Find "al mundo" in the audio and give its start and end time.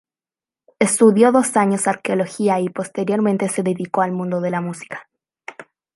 4.01-4.41